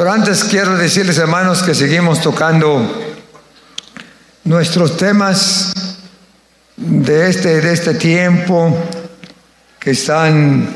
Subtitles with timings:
[0.00, 2.90] Pero antes quiero decirles, hermanos, que seguimos tocando
[4.44, 5.74] nuestros temas
[6.74, 8.74] de este, de este tiempo
[9.78, 10.70] que están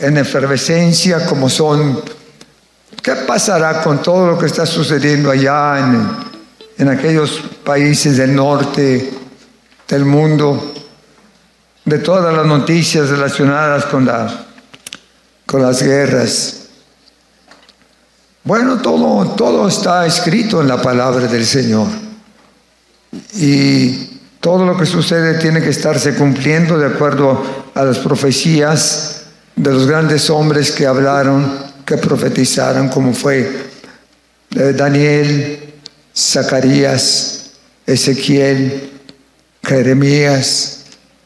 [0.00, 2.02] en efervescencia, como son,
[3.00, 6.08] ¿qué pasará con todo lo que está sucediendo allá en,
[6.76, 9.12] en aquellos países del norte
[9.86, 10.74] del mundo?
[11.84, 14.46] De todas las noticias relacionadas con, la,
[15.46, 16.59] con las guerras.
[18.42, 21.88] Bueno, todo, todo está escrito en la palabra del Señor.
[23.34, 27.42] Y todo lo que sucede tiene que estarse cumpliendo de acuerdo
[27.74, 29.24] a las profecías
[29.54, 31.52] de los grandes hombres que hablaron,
[31.84, 33.68] que profetizaron, como fue
[34.56, 35.74] eh, Daniel,
[36.16, 37.50] Zacarías,
[37.86, 38.90] Ezequiel,
[39.62, 40.84] Jeremías,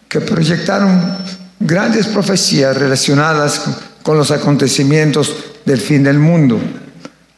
[0.09, 1.17] que proyectaron
[1.61, 3.63] grandes profecías relacionadas
[4.03, 5.33] con los acontecimientos
[5.65, 6.61] del fin del mundo.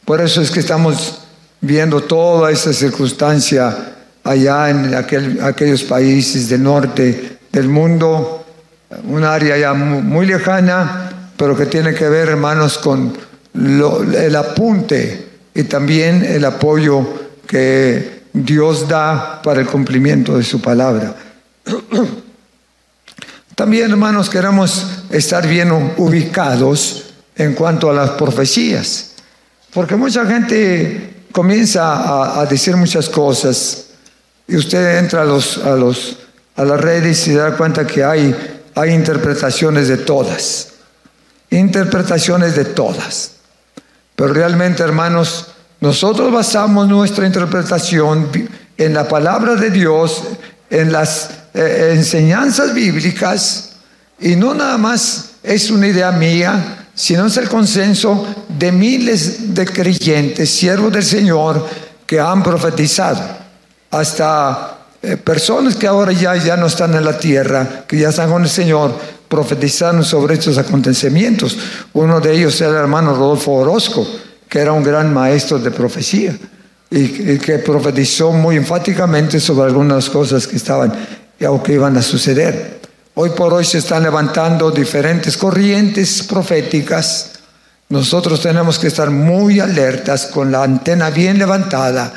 [0.07, 1.19] Por eso es que estamos
[1.59, 8.45] viendo toda esa circunstancia allá en aquellos países del norte del mundo,
[9.03, 13.17] un área ya muy, lejana, pero que tiene que ver, hermanos, con
[13.53, 17.05] el apunte y también el apoyo
[17.45, 21.17] que Dios da para el cumplimiento de su palabra.
[23.55, 29.16] También, hermanos, queremos estar bien ubicados en cuanto a las profecías.
[29.77, 33.89] Porque mucha gente comienza a, decir muchas cosas
[34.47, 36.17] y usted entra a, los, a, los,
[36.55, 38.35] a las redes y se da cuenta que hay,
[38.73, 40.69] hay interpretaciones de todas.
[41.51, 43.33] Interpretaciones de todas.
[44.15, 45.45] Pero realmente, hermanos,
[45.79, 48.31] nosotros basamos nuestra interpretación
[48.79, 50.23] en la palabra de Dios,
[50.71, 53.73] en las eh, enseñanzas bíblicas,
[54.19, 59.65] y no nada más es una idea mía, sino es el consenso de miles de
[59.65, 61.63] creyentes, siervos del Señor,
[62.07, 63.21] que han profetizado.
[63.91, 68.31] Hasta eh, personas que ahora ya, ya no están en la tierra, que ya están
[68.31, 68.95] con el Señor,
[69.27, 71.55] profetizaron sobre estos acontecimientos.
[71.93, 74.05] Uno de ellos era el hermano Rodolfo Orozco,
[74.49, 76.35] que era un gran maestro de profecía
[76.89, 80.91] y, que profetizó muy enfáticamente sobre algunas cosas que estaban
[81.47, 82.76] o que iban a suceder.
[83.19, 87.31] Hoy por hoy se están levantando diferentes corrientes proféticas.
[87.89, 92.13] Nosotros tenemos que estar muy alertas con la antena bien levantada,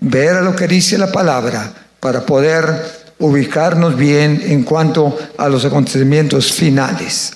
[0.00, 5.64] ver a lo que dice la palabra para poder ubicarnos bien en cuanto a los
[5.64, 7.32] acontecimientos finales.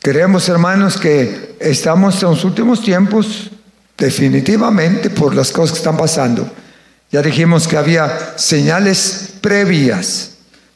[0.00, 3.50] Creemos, hermanos, que estamos en los últimos tiempos,
[3.98, 6.48] definitivamente, por las cosas que están pasando.
[7.10, 10.30] Ya dijimos que había señales previas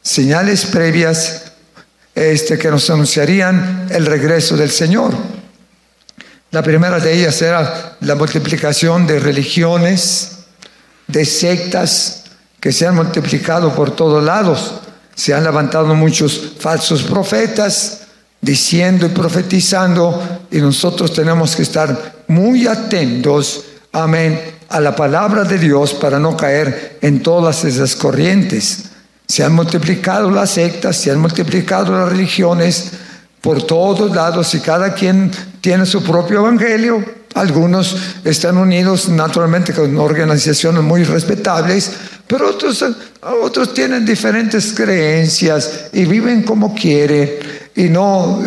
[0.05, 1.44] señales previas
[2.15, 5.13] este, que nos anunciarían el regreso del Señor.
[6.51, 10.45] La primera de ellas era la multiplicación de religiones,
[11.09, 12.25] de sectas
[12.61, 14.75] que se han multiplicado por todos lados.
[15.15, 18.03] Se han levantado muchos falsos profetas
[18.41, 25.59] diciendo y profetizando y nosotros tenemos que estar muy atentos, amén, a la palabra de
[25.59, 28.85] Dios para no caer en todas esas corrientes.
[29.27, 32.93] Se han multiplicado las sectas, se han multiplicado las religiones
[33.41, 35.31] por todos lados y cada quien
[35.61, 37.05] tiene su propio evangelio.
[37.35, 41.91] Algunos están unidos naturalmente con organizaciones muy respetables,
[42.27, 42.85] pero otros,
[43.43, 47.31] otros tienen diferentes creencias y viven como quieren
[47.75, 48.41] y no,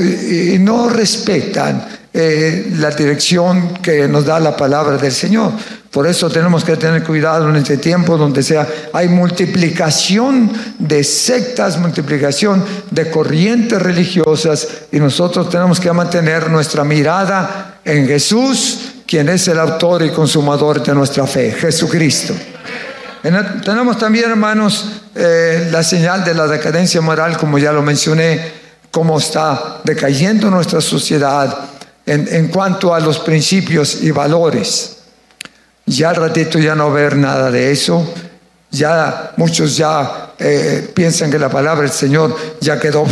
[0.60, 5.52] no respetan eh, la dirección que nos da la palabra del Señor.
[5.98, 11.80] Por eso tenemos que tener cuidado en este tiempo donde sea, hay multiplicación de sectas,
[11.80, 19.48] multiplicación de corrientes religiosas y nosotros tenemos que mantener nuestra mirada en Jesús, quien es
[19.48, 22.36] el autor y consumador de nuestra fe, Jesucristo.
[23.66, 28.52] tenemos también, hermanos, eh, la señal de la decadencia moral, como ya lo mencioné,
[28.92, 31.58] cómo está decayendo nuestra sociedad
[32.06, 34.97] en, en cuanto a los principios y valores.
[35.88, 38.14] Ya al ratito ya no ver nada de eso.
[38.70, 43.06] Ya muchos ya eh, piensan que la palabra del Señor ya quedó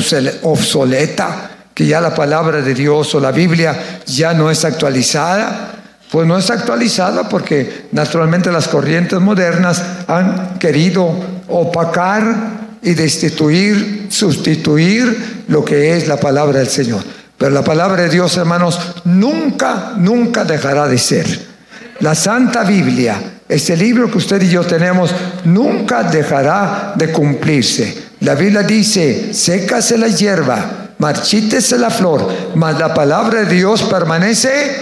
[0.44, 5.72] obsoleta, que ya la palabra de Dios o la Biblia ya no es actualizada.
[6.12, 11.10] pues no está actualizada porque naturalmente las corrientes modernas han querido
[11.48, 17.04] opacar y destituir, sustituir lo que es la palabra del Señor.
[17.38, 21.45] Pero la palabra de Dios, hermanos, nunca, nunca dejará de ser.
[22.00, 25.16] La Santa Biblia, este libro que usted y yo tenemos,
[25.46, 28.04] nunca dejará de cumplirse.
[28.20, 34.76] La Biblia dice, sécase la hierba, marchítese la flor, mas la palabra de Dios permanece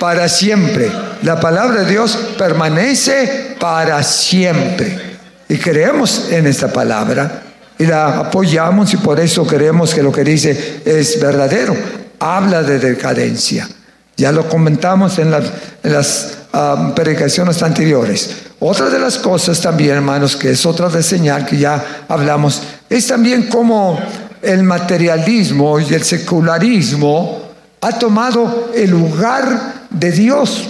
[0.00, 0.90] para siempre.
[1.22, 5.18] La palabra de Dios permanece para siempre.
[5.48, 7.42] Y creemos en esta palabra
[7.78, 11.76] y la apoyamos y por eso creemos que lo que dice es verdadero.
[12.18, 13.68] Habla de decadencia.
[14.16, 18.30] Ya lo comentamos en las, um, predicaciones anteriores.
[18.60, 23.06] Otra de las cosas también, hermanos, que es otra de señal que ya hablamos, es
[23.06, 23.98] también como
[24.40, 27.42] el materialismo y el secularismo
[27.80, 30.64] ha tomado el lugar de Dios,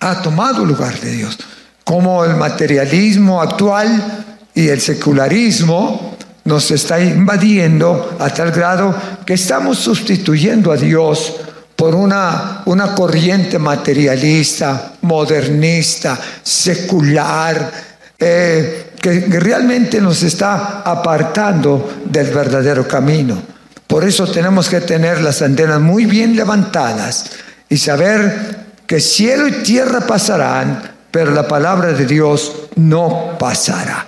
[0.00, 1.38] ha tomado el lugar de Dios.
[1.84, 8.94] Como el materialismo actual y el secularismo nos está invadiendo a tal grado
[9.24, 11.34] que estamos sustituyendo a Dios
[11.78, 17.70] por una, una corriente materialista, modernista, secular,
[18.18, 23.40] eh, que realmente nos está apartando del verdadero camino.
[23.86, 27.26] Por eso tenemos que tener las antenas muy bien levantadas
[27.68, 30.82] y saber que cielo y tierra pasarán,
[31.12, 34.04] pero la palabra de Dios no pasará.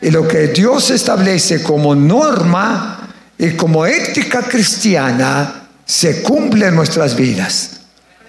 [0.00, 7.16] Y lo que Dios establece como norma y como ética cristiana se cumple en nuestras
[7.16, 7.70] vidas.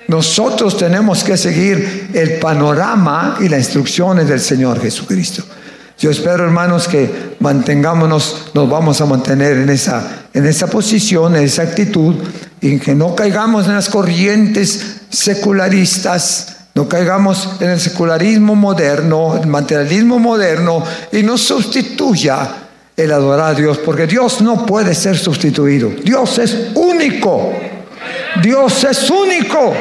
[0.07, 5.43] Nosotros tenemos que seguir el panorama y las instrucciones del Señor Jesucristo.
[5.97, 11.43] Yo espero, hermanos, que mantengámonos, nos vamos a mantener en esa, en esa posición, en
[11.43, 12.15] esa actitud,
[12.59, 19.47] y que no caigamos en las corrientes secularistas, no caigamos en el secularismo moderno, el
[19.47, 22.64] materialismo moderno, y no sustituya
[22.97, 25.89] el adorar a Dios, porque Dios no puede ser sustituido.
[25.89, 27.53] Dios es único.
[28.41, 29.73] Dios es único.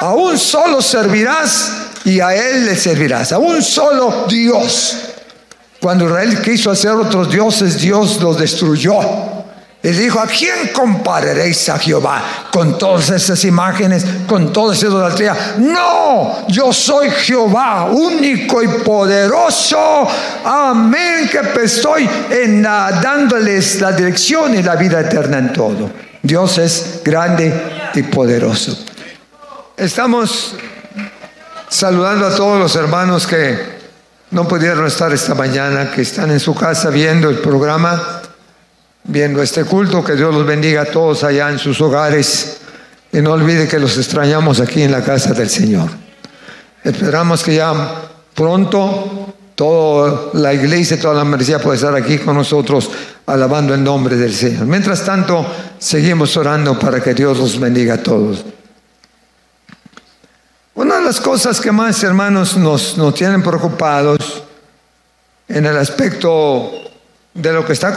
[0.00, 1.72] A un solo servirás
[2.04, 4.96] y a él le servirás, a un solo Dios.
[5.80, 9.39] Cuando Israel quiso hacer otros dioses, Dios los destruyó.
[9.82, 12.22] Y dijo, ¿a quién compararéis a Jehová
[12.52, 15.54] con todas esas imágenes, con toda esa idolatría?
[15.58, 20.06] No, yo soy Jehová, único y poderoso.
[20.44, 25.90] Amén, que estoy en dándoles la dirección y la vida eterna en todo.
[26.22, 28.84] Dios es grande y poderoso.
[29.78, 30.56] Estamos
[31.70, 33.80] saludando a todos los hermanos que
[34.30, 38.19] no pudieron estar esta mañana, que están en su casa viendo el programa,
[39.04, 40.04] viendo este culto.
[40.04, 42.58] Que Dios los bendiga a todos allá en sus hogares.
[43.12, 45.90] Y no olvide que los extrañamos aquí en la casa del Señor.
[46.84, 52.90] Esperamos que ya pronto toda la iglesia, toda la merecía pueda estar aquí con nosotros
[53.26, 54.64] alabando el nombre del Señor.
[54.66, 55.46] Mientras tanto,
[55.78, 58.44] seguimos orando para que Dios los bendiga a todos.
[60.74, 64.44] Una de las cosas que más, hermanos, nos, nos tienen preocupados
[65.46, 66.79] en el aspecto
[67.34, 67.96] de lo que está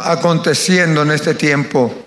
[0.00, 2.06] aconteciendo en este tiempo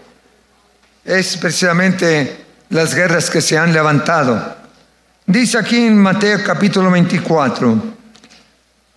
[1.03, 4.57] es precisamente las guerras que se han levantado.
[5.25, 7.95] Dice aquí en Mateo capítulo 24,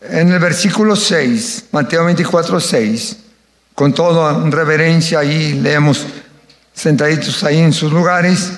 [0.02, 3.16] en el versículo 6, Mateo 24, 6,
[3.74, 6.06] con toda reverencia ahí leemos
[6.72, 8.52] sentaditos ahí en sus lugares,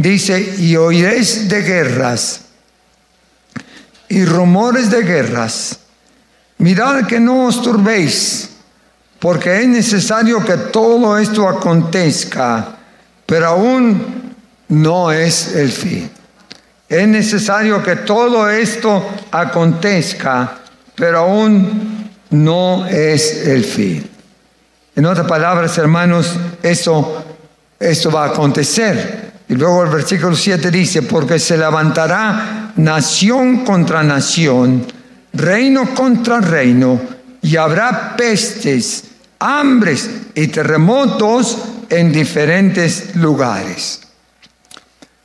[0.00, 2.40] Dice, y oiréis de guerras
[4.08, 5.79] y rumores de guerras.
[6.60, 8.50] Mirad que no os turbéis,
[9.18, 12.76] porque es necesario que todo esto acontezca,
[13.26, 14.34] pero aún
[14.68, 16.10] no es el fin.
[16.86, 20.58] Es necesario que todo esto acontezca,
[20.94, 24.08] pero aún no es el fin.
[24.96, 27.24] En otras palabras, hermanos, esto
[28.14, 29.32] va a acontecer.
[29.48, 34.86] Y luego el versículo 7 dice, porque se levantará nación contra nación,
[35.32, 37.00] reino contra reino,
[37.42, 39.04] y habrá pestes,
[39.38, 41.58] hambres y terremotos
[41.88, 44.00] en diferentes lugares.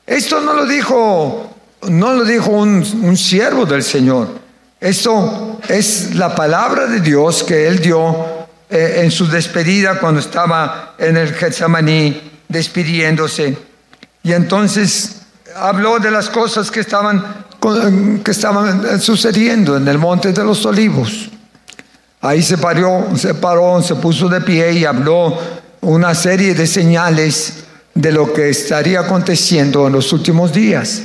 [0.06, 1.56] Esto no lo dijo,
[1.90, 4.40] no lo dijo un, siervo del Señor.
[4.80, 10.96] Esto es la palabra de Dios que él dio eh, en su despedida cuando estaba
[10.98, 13.58] en el Getsemaní despidiéndose.
[14.22, 15.22] Y entonces
[15.56, 17.45] habló de las cosas que estaban,
[18.24, 21.30] que estaban sucediendo en el Monte de los Olivos.
[22.22, 25.38] Ahí se paró, se paró, se puso de pie y habló
[25.82, 31.04] una serie de señales de lo que estaría aconteciendo en los últimos días.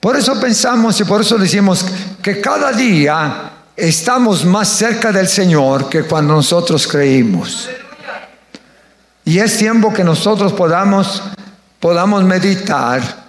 [0.00, 1.84] Por eso pensamos y por eso decimos
[2.22, 7.68] que cada día estamos más cerca del Señor que cuando nosotros creímos.
[9.24, 11.22] Y es tiempo que nosotros podamos,
[11.80, 13.23] podamos meditar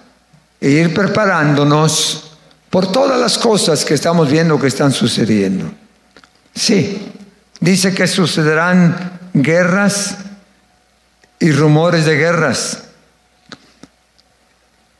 [0.60, 2.32] e ir preparándonos
[2.70, 5.70] por todas las cosas que estamos viendo que están sucediendo.
[6.54, 7.12] Sí,
[7.60, 10.16] dice que sucederán guerras
[11.38, 12.82] y rumores de guerras.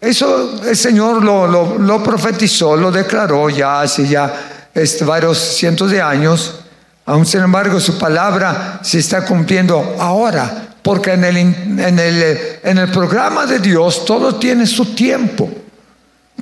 [0.00, 6.02] Eso el Señor lo, lo, profetizó, lo declaró ya hace ya este, varios cientos de
[6.02, 6.60] años.
[7.06, 12.78] Aún sin embargo su palabra se está cumpliendo ahora, porque en el, en el, en
[12.78, 15.50] el programa de Dios todo tiene su tiempo,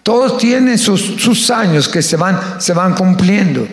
[0.03, 3.67] todo tiene sus, sus años que se van, se van cumpliendo.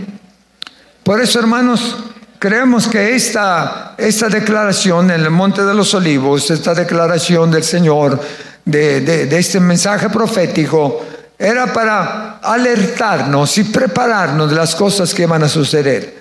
[1.04, 1.98] Por eso, hermanos,
[2.40, 8.18] creemos que esta, esta declaración en el Monte de los Olivos, esta declaración del Señor,
[8.64, 11.06] de, este mensaje profético
[11.38, 16.18] era para alertarnos y prepararnos de las cosas que van a suceder.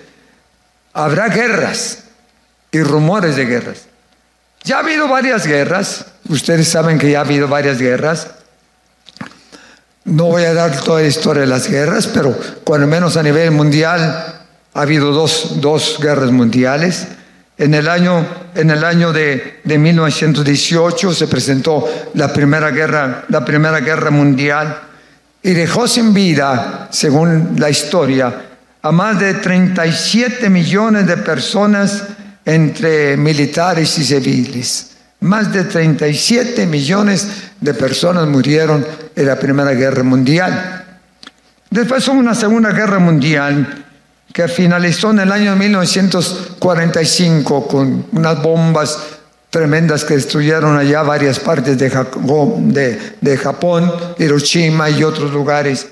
[0.92, 1.98] Habrá guerras
[2.72, 3.89] y rumores de guerras.
[4.64, 8.28] Ya ha habido varias guerras, ustedes saben que ya ha habido varias guerras.
[10.04, 13.50] No voy a dar toda la historia de las guerras, pero cuando menos a nivel
[13.52, 14.00] mundial
[14.72, 17.06] ha habido dos, dos guerras mundiales.
[17.56, 23.80] En el año, en el año de, 1918 se presentó la primera, guerra, la primera
[23.80, 24.80] guerra mundial
[25.42, 28.46] y dejó sin vida, según la historia,
[28.82, 32.04] a más de 37 millones de personas
[32.50, 34.90] entre militares y civiles.
[35.20, 37.28] Más de 37 millones
[37.60, 40.84] de personas murieron en la Primera Guerra Mundial.
[41.70, 43.84] Después hubo una Segunda Guerra Mundial
[44.32, 48.98] que finalizó en el año 1945 con unas bombas
[49.50, 51.90] tremendas que destruyeron allá varias partes de,
[53.36, 55.86] Japón, Hiroshima y otros lugares.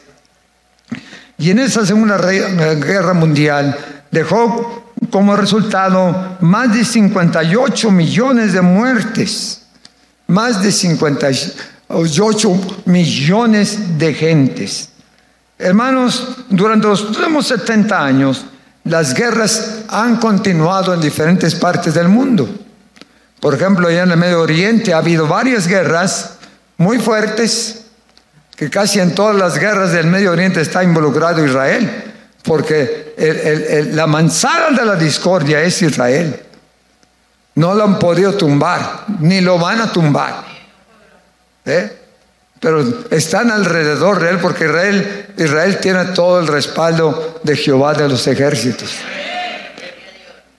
[1.36, 3.78] Y en esa Segunda Guerra Mundial
[4.10, 9.62] dejó como resultado más de 58 millones de muertes,
[10.26, 14.90] más de 58 millones de gentes.
[15.58, 18.44] Hermanos, durante los últimos 70 años,
[18.84, 22.48] las guerras han continuado en diferentes partes del mundo.
[23.40, 26.34] Por ejemplo, allá en el Medio Oriente ha habido varias guerras
[26.76, 27.84] muy fuertes,
[28.56, 32.07] que casi en todas las guerras del Medio Oriente está involucrado Israel,
[32.48, 33.14] porque
[33.92, 36.42] la manzana de la discordia es Israel.
[37.54, 40.44] No lo han podido tumbar, ni lo van a tumbar.
[41.64, 41.98] ¿Eh?
[42.60, 48.08] pero están alrededor de él porque Israel, Israel tiene todo el respaldo de Jehová de
[48.08, 48.90] los ejércitos.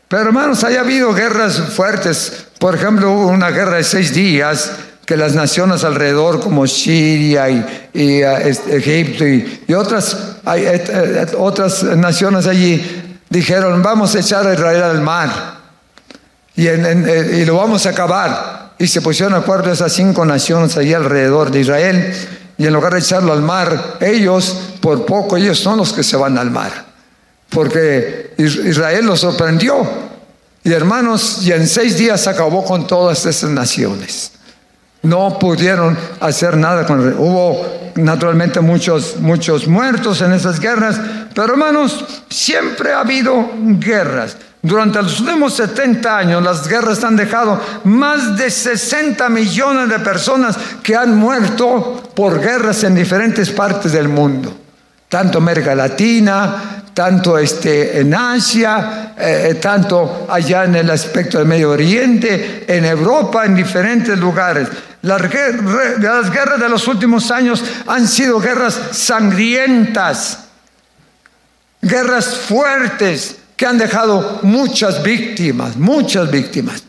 [0.08, 2.46] Pero hermanos, haya habido guerras fuertes.
[2.58, 4.72] Por ejemplo, una guerra de seis días
[5.10, 10.16] que las naciones alrededor, como Siria y, eh, Egipto y, otras,
[10.56, 15.32] eh, eh, otras naciones allí, dijeron, vamos a echar a Israel al mar
[16.56, 20.94] y, y lo vamos a acabar y se pusieron de acuerdo esas cinco naciones allí
[20.94, 22.14] alrededor de Israel
[22.60, 26.18] y en lugar de echarlo al mar, ellos, por poco, ellos son los que se
[26.18, 26.86] van al mar,
[27.50, 29.90] porque Israel los sorprendió.
[30.64, 34.34] Y hermanos, y en seis días acabó con todas esas naciones.
[35.02, 41.00] No pudieron hacer nada con Hubo naturalmente muchos, muchos muertos en esas guerras,
[41.34, 44.38] pero hermanos, siempre ha habido guerras.
[44.62, 50.58] Durante los últimos 70 años las guerras han dejado más de 60 millones de personas
[50.84, 54.54] que han muerto por guerras en diferentes partes del mundo.
[55.08, 61.48] Tanto América Latina, tanto este, en Asia, eh, eh, tanto allá en el aspecto del
[61.48, 64.68] Medio Oriente, en Europa, en diferentes lugares.
[65.02, 65.22] Las,
[66.32, 70.40] guerras de los últimos años han sido guerras sangrientas,
[71.82, 76.84] guerras fuertes, que han dejado muchas víctimas, muchas víctimas.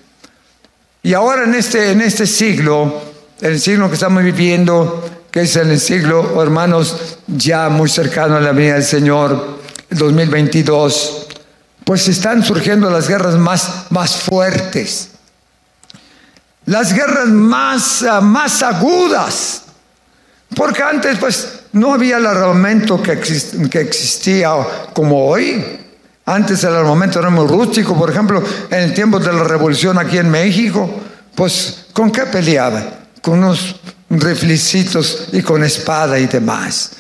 [1.02, 3.00] Y ahora en este, en este siglo,
[3.40, 8.52] el siglo que estamos viviendo, que es el siglo, hermanos, ya muy cercano a la
[8.52, 11.26] venida del Señor, el 2022,
[11.85, 15.10] pues están surgiendo las guerras más, más fuertes,
[16.67, 19.62] las guerras más, más agudas,
[20.55, 24.50] porque antes pues no había el armamento que, existía
[24.93, 25.79] como hoy.
[26.26, 30.19] Antes el armamento era muy rústico, por ejemplo, en el tiempo de la revolución aquí
[30.19, 30.88] en México,
[31.35, 32.88] pues ¿con qué peleaban?
[33.23, 33.76] Con unos
[34.11, 36.93] riflecitos y con espada y demás.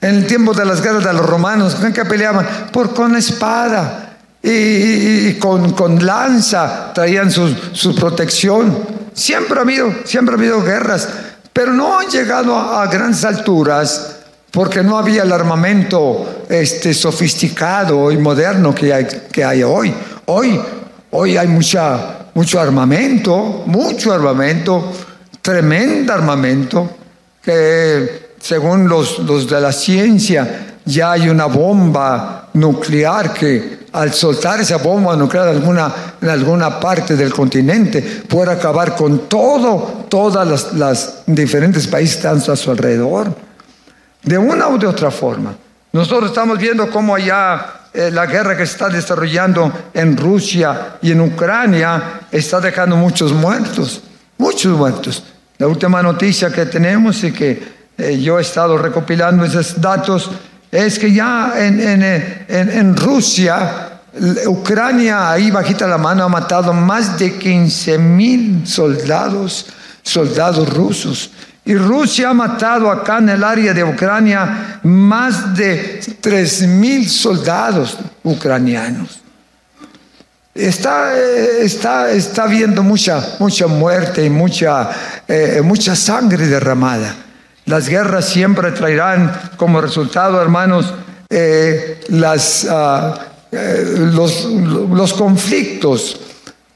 [0.00, 2.46] En el tiempo de las guerras de los romanos, ¿con qué peleaban?
[2.72, 8.97] Por con espada y, con, con, lanza traían su, su protección.
[9.18, 11.08] Siempre ha habido, siempre ha habido guerras,
[11.52, 14.14] pero no han llegado a, grandes alturas
[14.52, 19.92] porque no había el armamento este, sofisticado y moderno que hay, que hay hoy.
[20.26, 20.60] Hoy,
[21.10, 24.92] hoy hay mucha, mucho armamento, mucho armamento,
[25.42, 26.88] tremendo armamento,
[27.42, 34.60] que según los, los de la ciencia ya hay una bomba nuclear que al soltar
[34.60, 40.72] esa bomba nuclear en alguna, en alguna parte del continente puede acabar con todo, todas
[40.74, 43.34] las, diferentes países que están a su alrededor.
[44.22, 45.54] De una u de otra forma.
[45.92, 51.20] Nosotros estamos viendo cómo allá eh, la guerra que está desarrollando en Rusia y en
[51.20, 54.02] Ucrania está dejando muchos muertos,
[54.36, 55.24] muchos muertos.
[55.56, 60.30] La última noticia que tenemos y que eh, yo he estado recopilando esos datos
[60.70, 62.02] es que ya en, en,
[62.48, 64.00] en, Rusia,
[64.46, 69.66] Ucrania ahí bajita la mano ha matado más de 15 mil soldados,
[70.02, 71.30] soldados rusos.
[71.64, 77.98] Y Rusia ha matado acá en el área de Ucrania más de 3 mil soldados
[78.22, 79.20] ucranianos.
[80.54, 84.90] Está, está, está viendo mucha, mucha muerte y mucha,
[85.28, 87.14] eh, mucha sangre derramada.
[87.68, 90.94] Las guerras siempre traerán como resultado, hermanos,
[91.28, 92.00] eh,
[92.70, 93.20] ah,
[93.52, 96.18] eh, los, conflictos.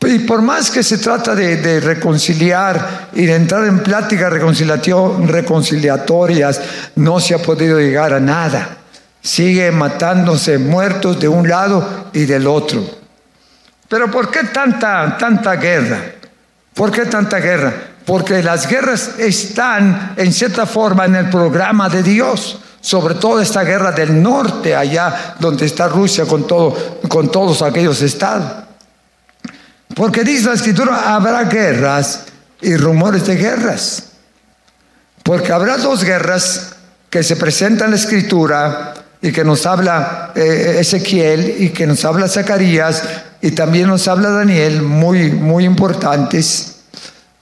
[0.03, 6.61] Y por más que se trata de, reconciliar y de entrar en pláticas reconciliatorias,
[6.97, 8.77] no se ha podido llegar a nada.
[9.23, 12.85] Sigue matándose muertos de un lado y del otro.
[13.89, 16.01] Pero ¿por qué tanta, tanta guerra?
[16.75, 17.92] ¿Por qué tanta guerra?
[18.05, 23.63] Porque las guerras están en cierta forma en el programa de Dios, sobre todo esta
[23.63, 28.65] guerra del norte, allá donde está Rusia con, todo, con todos aquellos estados.
[29.95, 32.25] Porque dice la escritura, habrá guerras
[32.61, 34.05] y rumores de guerras.
[35.23, 36.73] Porque habrá dos guerras
[37.09, 42.05] que se presentan en la escritura y que nos habla eh, Ezequiel y que nos
[42.05, 43.05] habla Zacarías
[43.41, 46.72] y también nos habla Daniel, muy, muy importantes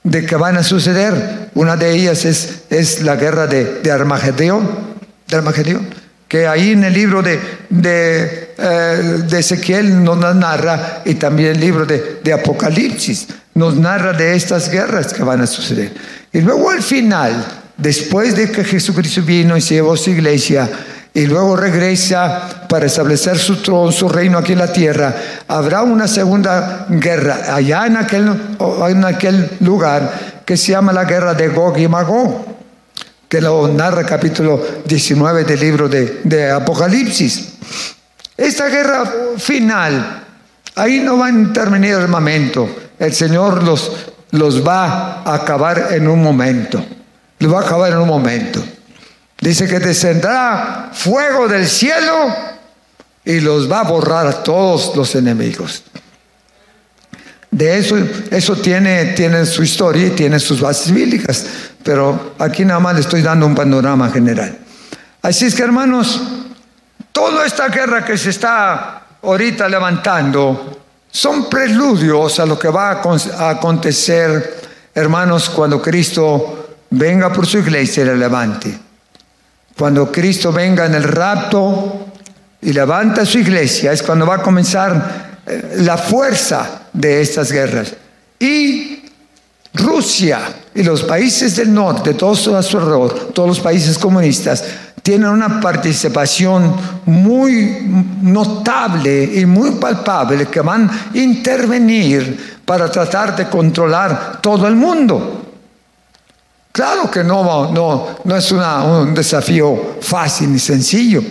[0.03, 1.49] de que van a suceder.
[1.53, 4.69] Una de ellas es, es la guerra de, de Armagedón,
[5.27, 5.87] de Armagedón,
[6.27, 11.59] que ahí en el libro de, de, eh, de Ezequiel nos narra, y también el
[11.59, 15.91] libro de, de Apocalipsis, nos narra de estas guerras que van a suceder.
[16.31, 20.69] Y luego al final, después de que Jesucristo vino y se llevó su iglesia,
[21.13, 25.13] y luego regresa para establecer su trono, su reino aquí en la tierra,
[25.47, 28.31] habrá una segunda guerra allá en aquel,
[28.87, 32.45] en aquel lugar que se llama la guerra de Gog y Magog,
[33.27, 37.53] que lo narra capítulo 19 del libro de, de Apocalipsis.
[38.37, 39.03] Esta guerra
[39.37, 40.23] final,
[40.75, 43.91] ahí no va a intervenir el armamento, el Señor los,
[44.31, 46.83] los va a acabar en un momento,
[47.39, 48.63] los va a acabar en un momento.
[49.41, 52.33] Dice que descendrá fuego del cielo
[53.25, 55.83] y los va a borrar a todos los enemigos.
[57.49, 57.97] De eso,
[58.29, 61.45] eso tiene, tiene su historia y tiene sus bases bíblicas,
[61.83, 64.57] pero aquí nada más le estoy dando un panorama general.
[65.23, 66.21] Así es que hermanos,
[67.11, 73.49] toda esta guerra que se está ahorita levantando son preludios a lo que va a
[73.49, 74.61] acontecer,
[74.93, 78.79] hermanos, cuando Cristo venga por su iglesia y la levante.
[79.77, 82.07] Cuando Cristo venga en el rapto
[82.61, 87.93] y levanta su iglesia, es cuando va a comenzar eh, la fuerza de estas guerras.
[88.39, 89.03] Y
[89.73, 90.39] Rusia
[90.75, 94.63] y los países del norte, todos su alrededor, todos los países comunistas,
[95.01, 103.49] tienen una participación muy notable y muy palpable que van a intervenir para tratar de
[103.49, 105.40] controlar todo el mundo.
[106.71, 111.21] Claro que no, no, no es un desafío fácil ni sencillo,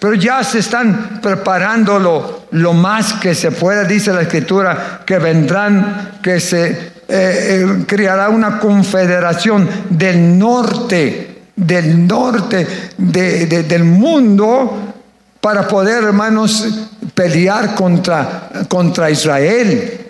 [0.00, 6.18] pero ya se están preparando lo, más que se pueda, dice la escritura, que vendrán,
[6.20, 12.66] que se eh, eh, creará una confederación del norte, del norte
[12.96, 14.94] del mundo,
[15.40, 20.01] para poder, hermanos, pelear contra, contra Israel.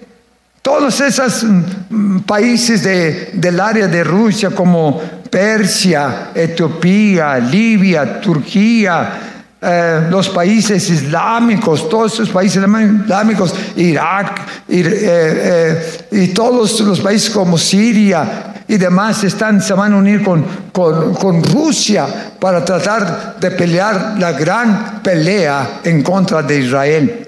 [0.62, 10.28] Todos esos mm, países del área de Rusia como Persia, Etiopía, Libia, Turquía, eh, los
[10.28, 18.54] países islámicos, todos esos países islámicos, Irak eh, eh, y todos los países como Siria
[18.68, 22.06] y demás están, se van a unir con, con Rusia
[22.38, 27.21] para tratar de pelear la gran pelea en contra de Israel.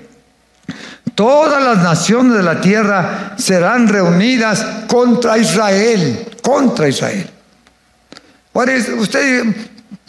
[1.15, 7.31] Todas las naciones de la tierra serán reunidas contra Israel, contra Israel.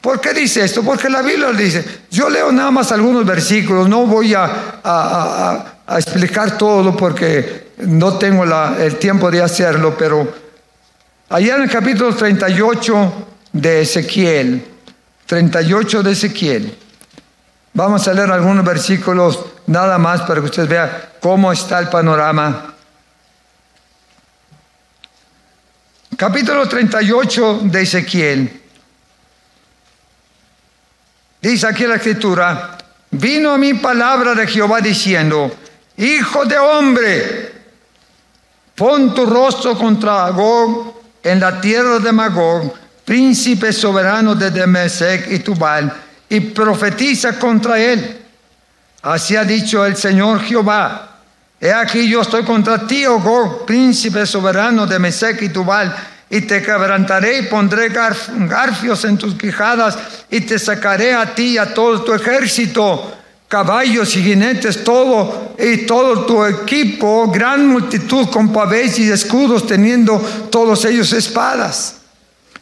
[0.01, 0.83] ¿Por qué dice esto?
[0.83, 1.83] Porque la Biblia dice.
[2.11, 8.97] Yo leo nada más algunos versículos, no voy a, explicar todo porque no tengo el
[8.97, 10.31] tiempo de hacerlo, pero
[11.29, 14.65] allá en el capítulo 38 de Ezequiel,
[15.25, 16.77] 38 de Ezequiel,
[17.73, 22.73] vamos a leer algunos versículos nada más para que usted vea cómo está el panorama.
[26.17, 28.61] Capítulo 38 de Ezequiel.
[31.41, 32.77] Dice aquí la escritura,
[33.11, 35.53] vino a mi palabra de Jehová diciendo,
[35.97, 37.53] Hijo de hombre,
[38.75, 42.73] pon tu rostro contra Gog en la tierra de Magog,
[43.03, 45.93] príncipe soberano de Demesec y Tubal,
[46.29, 48.24] y profetiza contra él.
[49.05, 51.09] Así ha dicho el Señor Jehová.
[51.61, 55.95] He aquí yo estoy contra ti, oh príncipe soberano de Mesec y Tubal,
[56.27, 59.95] y te quebrantaré y pondré garfios en tus quijadas
[60.31, 63.13] y te sacaré a ti y a todo tu ejército,
[63.47, 70.17] caballos y jinetes, todo y todo tu equipo, gran multitud con pavés y escudos, teniendo
[70.49, 71.97] todos ellos espadas.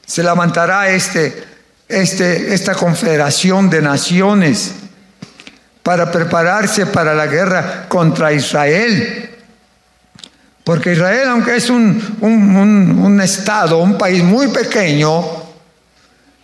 [0.06, 1.42] Se levantará este,
[1.88, 4.83] este, esta confederación de naciones
[5.84, 9.30] para prepararse para la guerra contra Israel.
[10.64, 15.22] Porque Israel, aunque es un, un, estado, un país muy pequeño,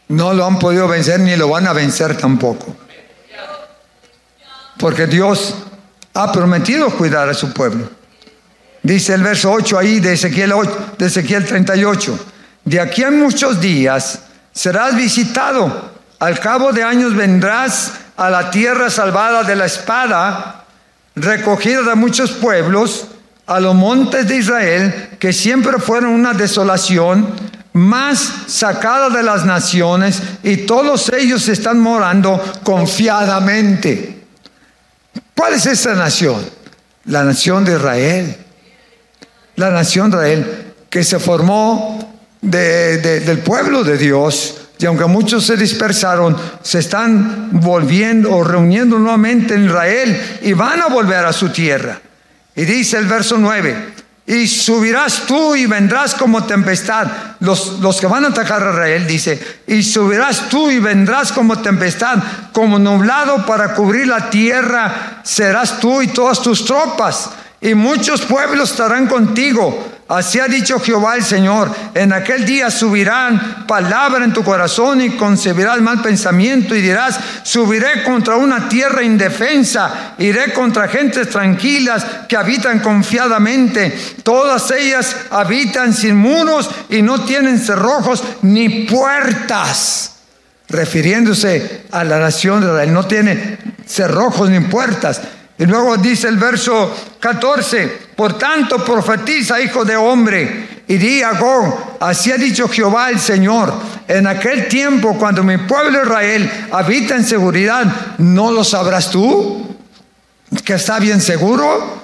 [0.10, 2.76] no lo han podido vencer ni lo van a vencer tampoco.
[4.78, 5.56] Porque Dios
[6.14, 7.90] ha prometido cuidar a su pueblo.
[8.84, 12.20] Dice el verso 8 ahí de Ezequiel, 8, de Ezequiel 38.
[12.66, 14.20] De aquí a muchos días
[14.52, 15.92] serás visitado.
[16.20, 20.66] Al cabo de años vendrás a la tierra salvada de la espada,
[21.16, 23.08] recogida de muchos pueblos
[23.48, 27.34] a los montes de Israel, que siempre fueron una desolación,
[27.72, 34.26] más sacada de las naciones, y todos ellos están morando confiadamente.
[35.34, 36.46] ¿Cuál es esa nación?
[37.06, 38.38] La nación de Israel.
[39.56, 44.59] La nación de Israel que se formó del pueblo de Dios.
[44.80, 50.82] Y aunque muchos se dispersaron, se están volviendo o reuniendo nuevamente en Israel y van
[50.82, 52.00] a volver a su tierra.
[52.56, 53.76] Y dice el verso 9,
[54.26, 57.08] y subirás tú y vendrás como tempestad.
[57.42, 61.60] Los, los, que van a atacar a Israel, dice, y subirás tú y vendrás como
[61.60, 62.18] tempestad,
[62.54, 68.72] como nublado para cubrir la tierra, serás tú y todas tus tropas, y muchos pueblos
[68.72, 71.70] estarán contigo Así ha dicho Jehová el Señor.
[71.94, 78.04] En aquel día subirán palabra en tu corazón y concebirás mal pensamiento y dirás, subiré
[78.04, 83.96] contra una tierra indefensa, iré contra gentes tranquilas que habitan confiadamente.
[84.24, 90.16] Todas ellas habitan sin muros y no tienen cerrojos ni puertas.
[90.70, 95.22] Refiriéndose a la nación de Israel, no tiene cerrojos ni puertas.
[95.60, 101.40] Y luego dice el verso 14, por tanto profetiza, hijo de hombre, y di a
[101.40, 103.74] Gog, así ha dicho Jehová el Señor,
[104.10, 107.86] en aquel tiempo cuando mi pueblo Israel habita en seguridad,
[108.18, 109.74] ¿no lo sabrás tú?
[110.66, 112.04] Que está bien seguro.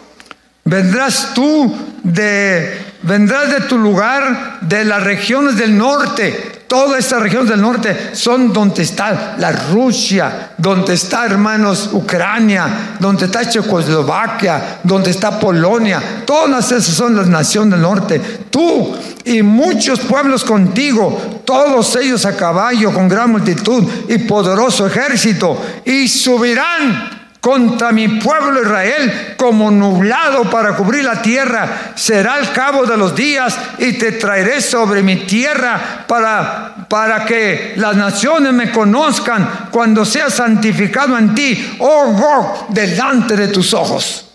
[0.63, 7.51] Vendrás tú de, vendrás de tu lugar, de las regiones del norte, Todas estas regiones
[7.51, 15.11] del norte son donde está la Rusia, donde está, hermanos, Ucrania, donde está Checoslovaquia, donde
[15.11, 16.23] está Polonia.
[16.25, 18.19] Todas esas son las naciones del norte.
[18.49, 25.57] Tú y muchos pueblos contigo, todos ellos a caballo con gran multitud y poderoso ejército,
[25.85, 27.14] y subirán
[27.45, 31.91] contra mi pueblo Israel como nublado para cubrir la tierra.
[31.93, 37.75] Será el cabo de los días y te traeré sobre mi tierra para, para que
[37.77, 44.27] las naciones me conozcan cuando sea santificado en ti, oh Gog, delante de tus ojos.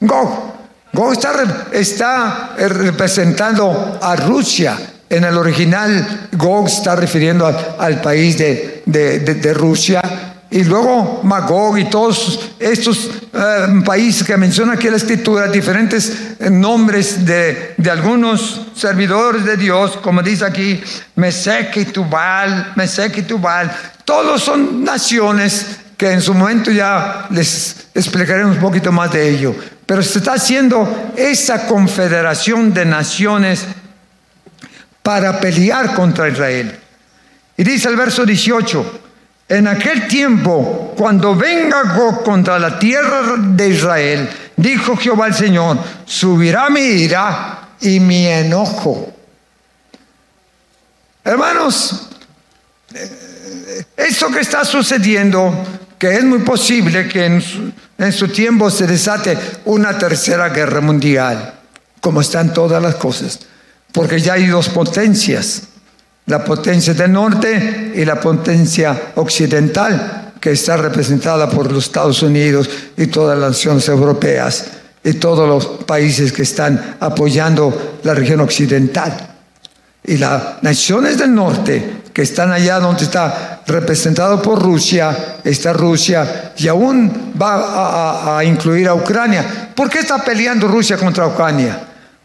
[0.00, 0.54] Gog,
[0.94, 4.78] Gog está, está representando a Rusia.
[5.10, 7.46] En el original, Gog está refiriendo
[7.78, 14.72] al, país de, de Rusia y luego Magog y todos estos eh, países que menciona
[14.72, 20.82] aquí la escritura, diferentes eh, nombres de, algunos servidores de Dios, como dice aquí,
[21.14, 23.70] Mesec y Tubal, Mesec y Tubal,
[24.04, 29.54] todos son naciones que en su momento ya les explicaremos un poquito más de ello.
[29.86, 33.66] Pero se está haciendo esa confederación de naciones
[35.02, 36.76] para pelear contra Israel.
[37.56, 39.00] Y dice el verso 18,
[39.50, 45.76] en aquel tiempo, cuando venga Gog contra la tierra de Israel, dijo Jehová el Señor,
[46.04, 49.12] subirá mi ira y mi enojo.
[51.24, 52.10] Hermanos,
[52.94, 55.52] eh, esto que está sucediendo,
[55.98, 60.80] que es muy posible que en su, en su tiempo se desate una tercera guerra
[60.80, 61.54] mundial,
[62.00, 63.40] como están todas las cosas,
[63.90, 65.69] porque ya hay dos potencias
[66.30, 72.70] la potencia del norte y la potencia occidental, que está representada por los Estados Unidos
[72.96, 74.64] y todas las naciones europeas
[75.02, 79.12] y todos los países que están apoyando la región occidental.
[80.04, 86.52] Y las naciones del norte, que están allá donde está representado por Rusia, está Rusia,
[86.56, 89.72] y aún va a, incluir a Ucrania.
[89.74, 91.78] ¿Por qué está peleando Rusia contra Ucrania?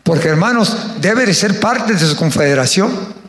[0.04, 3.25] Porque hermanos, debe de ser parte de su confederación.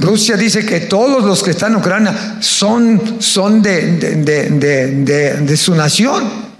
[0.00, 6.50] Rusia dice que todos los que están en Ucrania son, son de, de, su nación,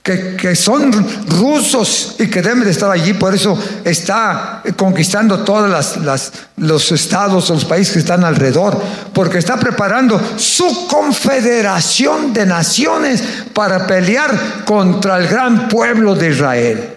[0.00, 0.92] que, que, son
[1.26, 7.50] rusos y que deben de estar allí, por eso está conquistando todos las, los estados
[7.50, 8.80] o los países que están alrededor,
[9.12, 16.94] porque está preparando su confederación de naciones para pelear contra el gran pueblo de Israel.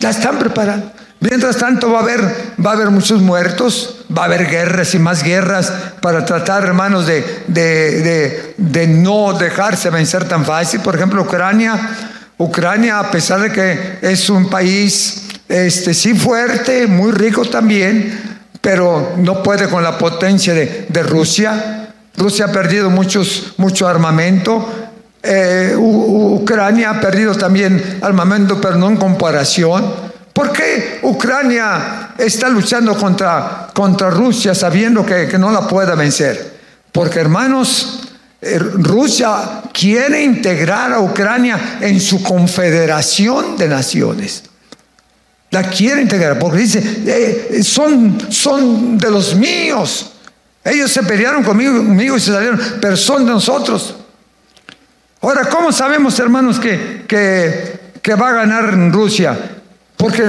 [0.00, 0.95] La están preparando.
[1.28, 2.20] Mientras tanto va a haber,
[2.64, 7.06] va a haber muchos muertos, va a haber guerras y más guerras para tratar, hermanos,
[7.06, 10.80] de, de, de, no dejarse vencer tan fácil.
[10.80, 11.78] Por ejemplo, Ucrania,
[12.38, 19.14] Ucrania, a pesar de que es un país, este, sí fuerte, muy rico también, pero
[19.16, 21.88] no puede con la potencia de, de Rusia.
[22.16, 24.92] Rusia ha perdido muchos, mucho armamento.
[25.24, 30.06] Eh, Ucrania ha perdido también armamento, pero no en comparación.
[30.36, 36.56] ¿Por qué Ucrania está luchando contra, contra Rusia sabiendo que, no la puede vencer?
[36.90, 38.00] Porque hermanos,
[38.40, 44.42] eh, Rusia quiere integrar a Ucrania en su confederación de naciones.
[45.50, 50.10] La quiere integrar porque dice, eh, son, son de los míos.
[50.64, 53.94] Ellos se pelearon conmigo, conmigo, y se salieron, pero son de nosotros.
[55.20, 59.55] Ahora, ¿cómo sabemos, hermanos, que, que, que va a ganar Rusia?
[59.96, 60.24] Porque,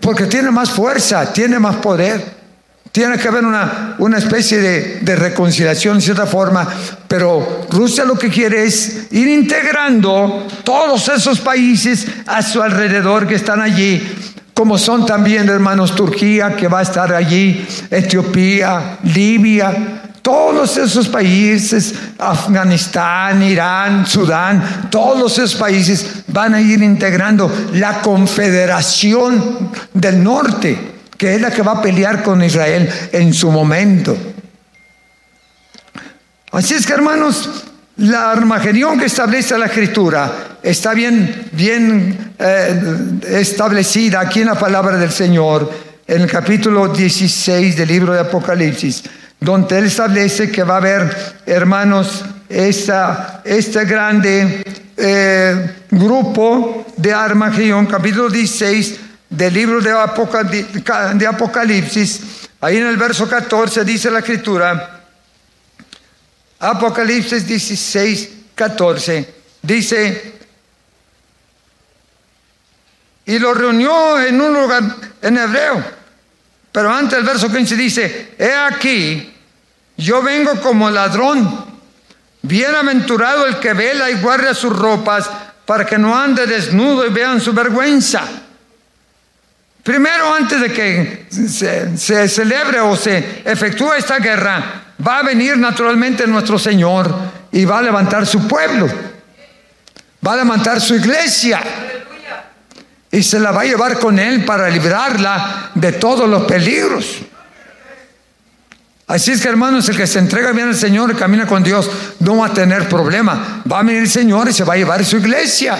[0.00, 2.42] porque tiene más fuerza, tiene más poder.
[2.90, 6.68] Tiene que haber una, una especie de, de, reconciliación en cierta forma,
[7.08, 13.36] pero Rusia lo que quiere es ir integrando todos esos países a su alrededor que
[13.36, 14.06] están allí,
[14.52, 21.94] como son también hermanos Turquía, que va a estar allí, Etiopía, Libia, todos esos países,
[22.16, 31.34] Afganistán, Irán, Sudán, todos esos países van a ir integrando la Confederación del Norte, que
[31.34, 34.16] es la que va a pelear con Israel en su momento.
[36.52, 37.64] Así es que hermanos,
[37.96, 42.80] la Armagedión que establece la Escritura está bien, bien eh,
[43.26, 45.68] establecida aquí en la palabra del Señor,
[46.06, 49.02] en el capítulo 16 del libro de Apocalipsis
[49.42, 54.62] donde él establece que va a haber, hermanos, esta, este grande
[54.96, 59.90] eh, grupo de Armagedón, capítulo 16 del libro de,
[61.14, 62.20] de Apocalipsis,
[62.60, 65.00] ahí en el verso 14 dice la escritura,
[66.60, 70.34] Apocalipsis 16, 14, dice,
[73.26, 74.82] y lo reunió en un lugar
[75.20, 75.82] en hebreo,
[76.70, 79.31] pero antes el verso 15 dice, he aquí,
[79.96, 81.72] yo vengo como ladrón.
[82.42, 85.30] Bienaventurado el que vela y guarda sus ropas
[85.64, 88.22] para que no ande desnudo y vean su vergüenza.
[89.82, 96.26] Primero, antes de que se, celebre o se efectúe esta guerra, va a venir naturalmente
[96.26, 97.12] nuestro Señor
[97.50, 98.88] y va a levantar su pueblo.
[100.24, 101.60] Va a levantar su iglesia.
[103.10, 107.18] Y se la va a llevar con él para librarla de todos los peligros.
[109.12, 111.90] Así es que hermanos, el que se entrega bien al Señor y camina con Dios
[112.20, 113.62] no va a tener problema.
[113.70, 115.76] Va a venir el Señor y se va a llevar a su iglesia.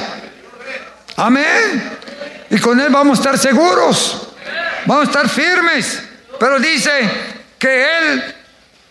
[1.17, 1.97] Amén.
[2.51, 4.35] Y con Él vamos a estar seguros.
[4.85, 6.03] Vamos a estar firmes.
[6.39, 6.91] Pero dice
[7.59, 8.23] que Él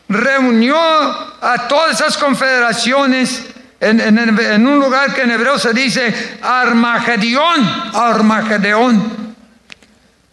[0.09, 3.43] reunió a todas esas confederaciones
[3.79, 7.91] en, un lugar que en hebreo se dice Armagedión.
[7.93, 9.20] Armagedón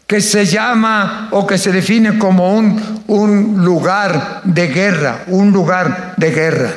[0.08, 6.14] que se llama o que se define como un, un lugar de guerra, un lugar
[6.16, 6.70] de guerra.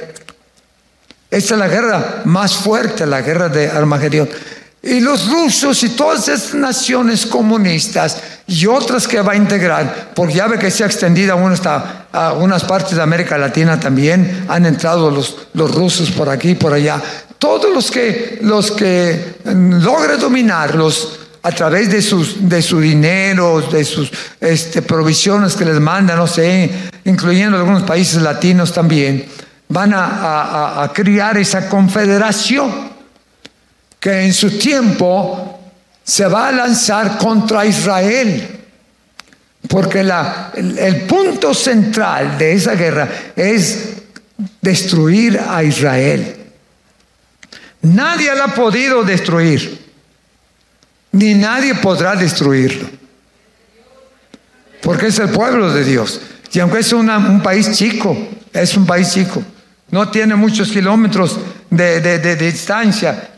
[1.30, 4.30] Esta es la guerra más fuerte, la guerra de Armagedón.
[4.84, 8.18] Y los rusos y todas esas naciones comunistas
[8.48, 12.08] y otras que va a integrar, porque ya ve que se ha extendido aún hasta
[12.12, 16.74] a unas partes de América Latina también, han entrado los, los rusos por aquí, por
[16.74, 17.02] allá.
[17.40, 24.82] Todos los que, los que logre dominarlos a través de, sus, de de sus este,
[24.82, 26.70] provisiones que les mandan, no sé,
[27.06, 29.26] incluyendo algunos países latinos también,
[29.68, 32.92] van a, a criar esa confederación
[34.00, 35.60] que en su tiempo
[36.04, 38.60] se va a lanzar contra Israel.
[39.70, 43.94] Porque la, el, punto central de esa guerra es
[44.60, 46.36] destruir a Israel.
[47.84, 49.81] Nadie la ha podido destruir,
[51.12, 52.90] ni nadie podrá destruirlo.
[54.82, 56.22] Porque es el pueblo de Dios.
[56.52, 58.18] Y aunque es un país chico,
[58.52, 59.44] es un país chico,
[59.90, 63.32] no tiene muchos kilómetros de, de distancia,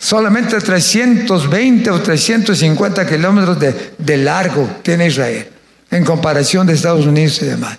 [0.00, 3.58] Solamente 320 o 350 kilómetros
[3.98, 5.46] de, largo tiene Israel
[5.90, 7.76] en comparación de Estados Unidos y demás.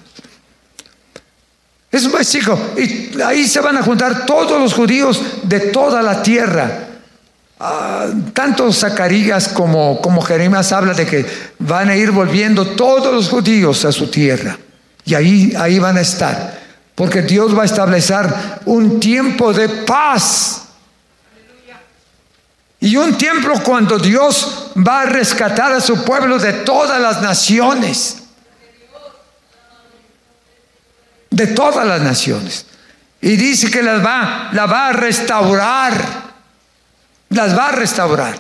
[1.91, 2.57] Es un país chico.
[2.77, 6.89] Y ahí se van a juntar todos los judíos de toda la tierra.
[7.63, 11.23] Ah, tanto Zacarías como, como Jeremías habla de que
[11.59, 14.57] van a ir volviendo todos los judíos a su tierra.
[15.05, 16.59] Y ahí, ahí van a estar.
[16.95, 18.25] Porque Dios va a establecer
[18.65, 20.63] un tiempo de paz
[22.79, 28.23] y un tiempo cuando Dios va a rescatar a su pueblo de todas las naciones.
[31.29, 32.65] De todas las naciones.
[33.21, 36.30] Y dice que las va, la va a restaurar.
[37.31, 38.39] Las va a restaurar.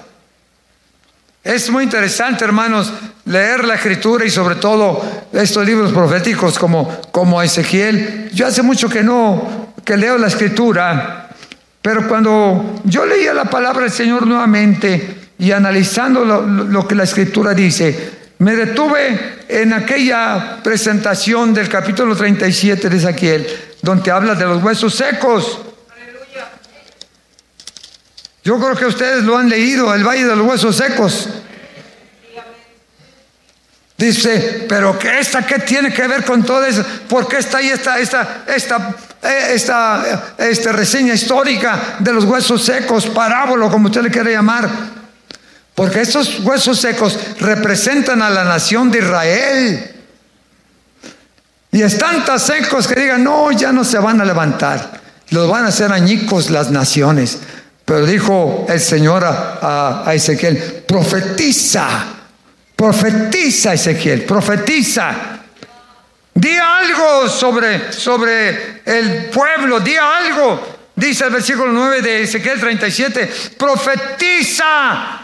[1.43, 2.93] Es muy interesante, hermanos,
[3.25, 8.29] leer la escritura y sobre todo estos libros proféticos como, como Ezequiel.
[8.31, 11.21] Yo hace mucho que no, que leo la escritura
[11.81, 17.55] pero cuando yo leía la palabra del Señor nuevamente y analizando lo, que la escritura
[17.55, 23.47] dice, me detuve en aquella presentación del capítulo 37 de Ezequiel,
[23.81, 25.59] donde habla de los huesos secos.
[28.43, 31.29] Yo creo que ustedes lo han leído, el Valle de los Huesos Secos.
[34.01, 36.83] Dice, pero que esta qué tiene que ver con todo eso?
[37.07, 42.63] ¿Por qué está ahí esta, esta, esta, eh, esta, esta reseña histórica de los huesos
[42.63, 44.67] secos, parábolo, como usted le quiere llamar?
[45.75, 49.95] Porque estos huesos secos representan a la nación de Israel.
[51.71, 54.99] Y están tan secos que digan, no, ya no se van a levantar.
[55.29, 57.37] Los van a hacer añicos las naciones.
[57.91, 62.05] Pero dijo el Señor a, Ezequiel, profetiza
[62.73, 65.13] Profetiza, Ezequiel, profetiza.
[66.33, 70.77] Di algo sobre, sobre el pueblo, di algo.
[70.95, 75.20] Dice el versículo 9 de Ezequiel 37, profetiza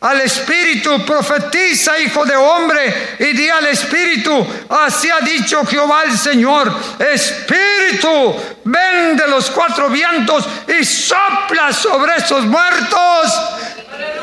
[0.00, 6.16] al Espíritu, profetiza, hijo de hombre, y di al Espíritu, así ha dicho Jehová el
[6.16, 8.34] Señor, Espíritu,
[8.64, 13.40] ven de los cuatro vientos y sopla sobre esos muertos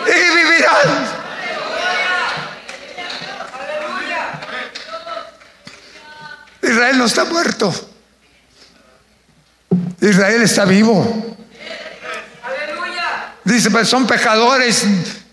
[0.08, 1.28] y vivirán.
[6.64, 7.74] Israel no está muerto.
[10.02, 11.38] Israel está vivo.
[13.44, 14.86] Dice, pues son pecadores.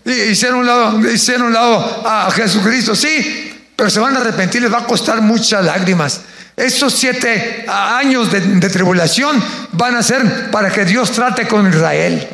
[0.05, 2.95] Hicieron un lado, hicieron un lado a Jesucristo.
[2.95, 6.21] Sí, pero se van a arrepentir, les va a costar muchas lágrimas.
[6.55, 12.27] Estos siete años de, tribulación van a ser para que Dios trate con Israel.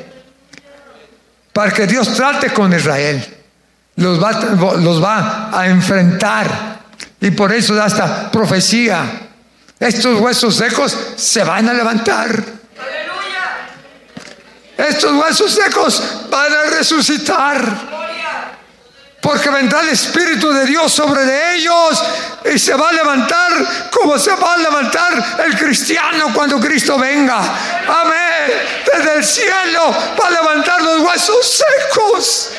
[1.54, 3.26] Para que Dios trate con Israel.
[3.96, 4.32] Los va,
[4.78, 6.82] los va a enfrentar.
[7.20, 9.30] Y por eso da esta profecía.
[9.80, 12.61] Estos huesos secos se van a levantar.
[14.92, 18.02] Estos huesos secos van a resucitar.
[19.22, 22.04] Porque vendrá el Espíritu de Dios sobre de ellos
[22.54, 27.38] y se va a levantar como se va a levantar el cristiano cuando Cristo venga.
[27.38, 28.52] Amén.
[28.92, 32.50] Desde el cielo va a levantar los huesos secos,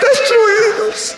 [0.00, 1.17] destruidos.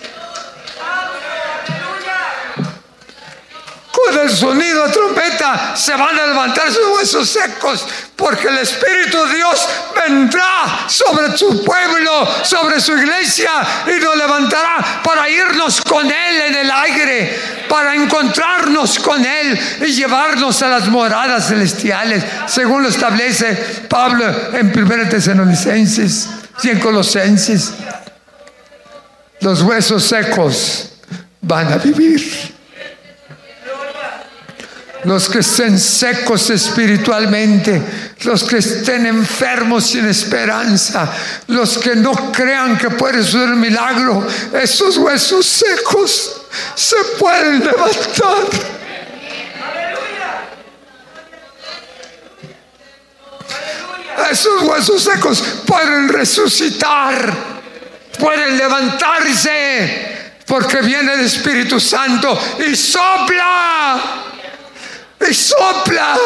[4.06, 9.24] Con el sonido de trompeta se van a levantar sus huesos secos, porque el Espíritu
[9.26, 13.50] de Dios vendrá sobre su pueblo, sobre su iglesia,
[13.86, 19.92] y nos levantará para irnos con Él en el aire, para encontrarnos con Él y
[19.92, 23.54] llevarnos a las moradas celestiales, según lo establece
[23.88, 26.28] Pablo en 1 Tesalonicenses
[26.62, 27.74] y en Colosenses.
[29.40, 30.90] Los huesos secos
[31.42, 32.59] van a vivir.
[35.04, 37.80] Los que estén secos espiritualmente,
[38.24, 41.10] los que estén enfermos sin esperanza,
[41.46, 46.42] los que no crean que puede ser un milagro, esos huesos secos
[46.74, 48.80] se pueden levantar.
[54.30, 57.34] Esos huesos secos pueden resucitar,
[58.18, 62.38] pueden levantarse, porque viene el Espíritu Santo
[62.68, 64.29] y sopla
[65.32, 66.16] sopla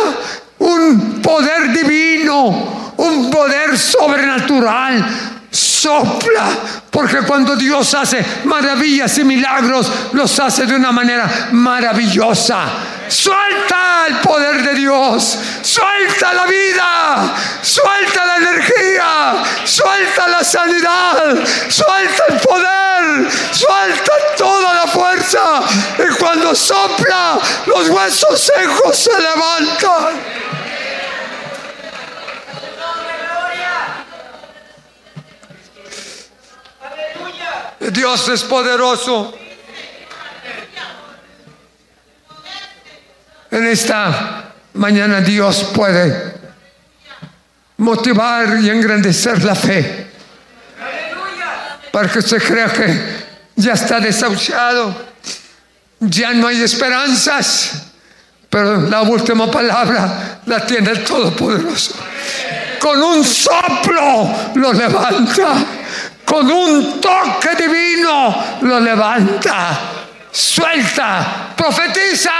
[0.59, 5.05] un poder divino, un poder sobrenatural.
[5.51, 6.49] Sopla,
[6.91, 12.67] porque cuando Dios hace maravillas y milagros, los hace de una manera maravillosa.
[13.09, 21.37] Suelta el poder de Dios, suelta la vida, suelta la energía, suelta la sanidad,
[21.69, 25.63] suelta el poder, suelta toda la fuerza.
[25.99, 30.45] Y cuando sopla, los huesos secos se levantan.
[37.91, 39.44] Dios es poderoso.
[43.55, 46.35] En esta mañana Dios puede
[47.77, 50.11] motivar y engrandecer la fe.
[51.93, 53.01] Para que usted crea que
[53.55, 54.93] ya está desahuciado,
[56.01, 57.85] ya no hay esperanzas,
[58.51, 61.95] pero la última palabra la tiene el Todopoderoso.
[62.81, 65.65] Con un soplo lo levanta,
[66.25, 70.04] con un toque divino lo levanta
[70.35, 72.33] suelta, profetiza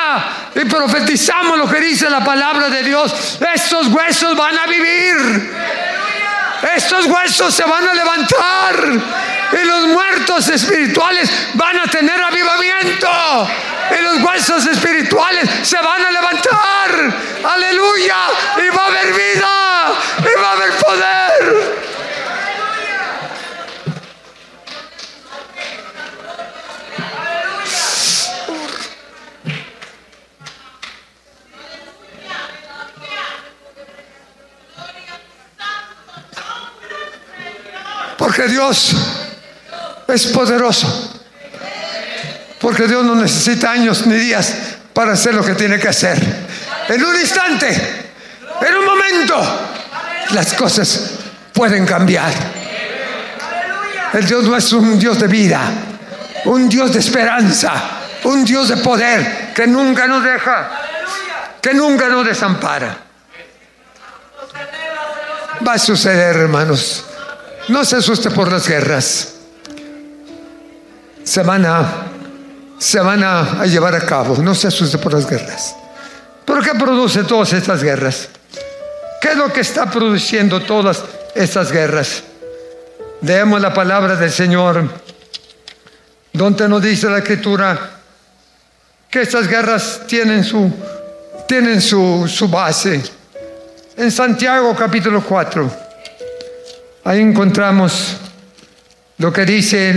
[0.53, 3.39] y profetizamos lo que dice la palabra de Dios.
[3.55, 5.55] Estos huesos van a vivir.
[6.75, 8.75] Estos huesos se van a levantar
[9.53, 13.09] y los muertos espirituales van a tener avivamiento.
[13.97, 17.15] Y los huesos espirituales se van a levantar.
[17.45, 18.17] Aleluya.
[18.57, 19.95] Y va a haber vida.
[20.19, 21.24] Y va a haber poder.
[38.35, 38.97] Porque Dios
[40.09, 41.23] es poderoso.
[42.61, 44.53] Porque Dios no necesita años ni días
[44.93, 46.19] para hacer lo que tiene que hacer.
[46.89, 47.69] En un instante,
[48.61, 49.71] en un momento,
[50.33, 51.11] las cosas
[51.53, 52.33] pueden cambiar.
[54.15, 55.61] El Dios no es un Dios de vida,
[56.47, 57.73] un Dios de esperanza,
[58.25, 60.71] un Dios de poder que nunca nos deja,
[61.63, 62.99] que nunca nos desampara.
[65.65, 67.05] Va a suceder, hermanos.
[67.69, 69.35] No se asuste por las guerras.
[71.25, 72.07] Se van a,
[72.79, 74.37] se van a, llevar a cabo.
[74.37, 75.75] No se asuste por las guerras.
[76.45, 78.29] ¿Por qué produce todas estas guerras?
[79.21, 81.03] ¿Qué es lo que está produciendo todas
[81.35, 82.23] estas guerras?
[83.23, 84.87] Leemos la palabra del Señor,
[86.35, 87.93] donde nos dice la Escritura
[89.09, 90.71] que estas guerras tienen su,
[91.49, 93.01] tienen su, su base.
[93.97, 95.84] En Santiago capítulo 4.
[97.07, 98.17] Ahí encontramos
[99.19, 99.91] lo que dice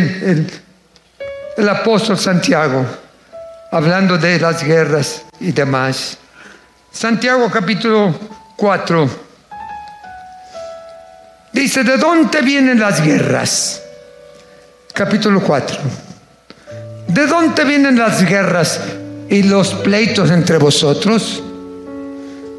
[1.56, 2.86] el, apóstol Santiago,
[3.72, 6.18] hablando de las guerras y demás.
[6.92, 8.14] Santiago capítulo
[8.58, 9.10] 4.
[11.54, 13.82] Dice, ¿de dónde vienen las guerras?
[14.94, 15.78] Capítulo 4.
[17.08, 18.82] ¿De dónde vienen las guerras
[19.30, 21.42] y los pleitos entre vosotros?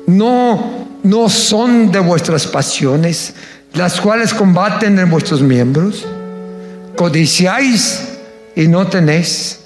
[0.06, 3.34] No, no son de vuestras pasiones
[3.74, 6.06] las cuales combaten en vuestros miembros.
[6.96, 8.08] Codiciáis
[8.56, 9.60] y no tenéis.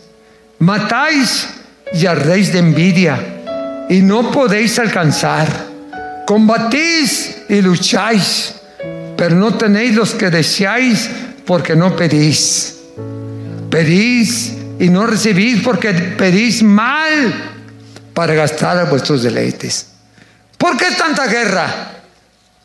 [0.58, 1.48] Matáis
[1.92, 5.48] y arréis de envidia y no podéis alcanzar.
[6.26, 8.54] Combatís y lucháis,
[9.16, 11.10] pero no tenéis los que deseáis
[11.44, 12.78] porque no pedís.
[13.70, 17.34] Pedís y no recibís porque pedís mal
[18.14, 19.88] para gastar a vuestros deleites.
[20.58, 22.01] ¿Por qué tanta guerra?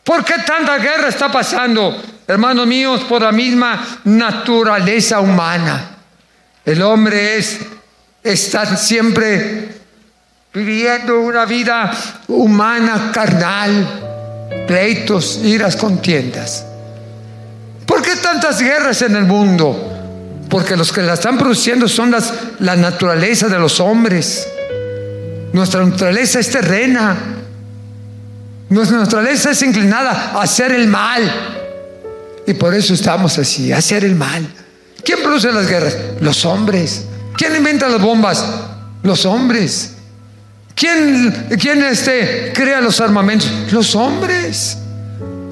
[0.07, 5.97] ¿Por qué tanta guerra está pasando, hermanos míos, por la misma naturaleza humana?
[6.63, 7.59] El hombre es,
[8.23, 9.67] está siempre
[10.53, 11.91] viviendo una vida
[12.29, 16.65] humana, carnal, pleitos, iras, contiendas.
[17.85, 20.45] ¿Por qué tantas guerras en el mundo?
[20.49, 24.47] Porque los que la están produciendo son las, la naturaleza de los hombres.
[25.51, 27.36] Nuestra naturaleza es terrena.
[28.69, 31.31] Nuestra naturaleza es inclinada a hacer el mal.
[32.45, 34.47] Y por eso estamos así, a hacer el mal.
[35.03, 35.95] ¿Quién produce las guerras?
[36.19, 37.05] Los hombres.
[37.35, 38.45] ¿Quién inventa las bombas?
[39.03, 39.93] Los hombres.
[40.75, 43.49] ¿Quién, quién este, crea los armamentos?
[43.71, 44.77] Los hombres.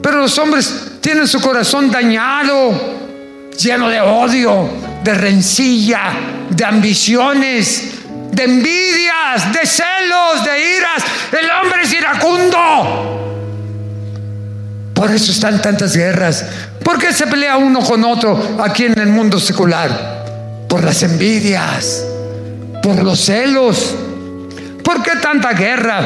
[0.02, 2.80] Pero los hombres tienen su corazón dañado,
[3.58, 4.70] lleno de odio,
[5.04, 6.14] de rencilla,
[6.50, 7.95] de ambiciones,
[8.36, 11.04] de envidias, de celos, de iras.
[11.32, 13.22] El hombre es iracundo.
[14.94, 16.46] Por eso están tantas guerras.
[16.84, 20.66] ¿Por qué se pelea uno con otro aquí en el mundo secular?
[20.68, 22.04] Por las envidias,
[22.84, 23.96] por los celos.
[24.84, 26.02] ¿Por qué tanta guerra?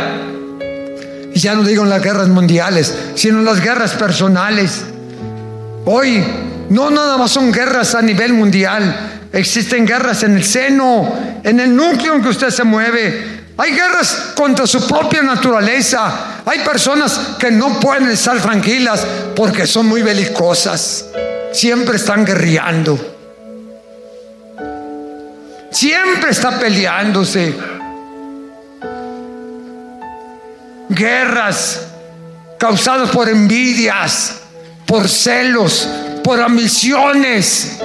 [1.34, 4.84] Y ya no digo en las guerras mundiales, sino en las guerras personales.
[5.86, 6.24] Hoy
[6.70, 11.76] no nada más son guerras a nivel mundial, Existen guerras en el seno, en el
[11.76, 13.40] núcleo en que usted se mueve.
[13.58, 16.42] Hay guerras contra su propia naturaleza.
[16.46, 19.06] Hay personas que no pueden estar tranquilas
[19.36, 21.06] porque son muy belicosas.
[21.52, 22.98] Siempre están guerreando.
[25.72, 27.54] Siempre está peleándose.
[30.90, 31.82] Guerras
[32.58, 34.38] causadas por envidias,
[34.86, 35.88] por celos,
[36.24, 37.80] por ambiciones,